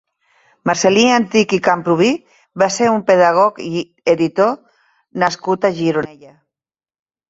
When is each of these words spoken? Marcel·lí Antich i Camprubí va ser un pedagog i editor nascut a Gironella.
Marcel·lí 0.69 1.03
Antich 1.17 1.53
i 1.57 1.59
Camprubí 1.67 2.09
va 2.63 2.71
ser 2.79 2.89
un 2.95 3.05
pedagog 3.13 3.63
i 3.69 3.85
editor 4.17 4.53
nascut 5.27 5.73
a 5.73 5.77
Gironella. 5.83 6.39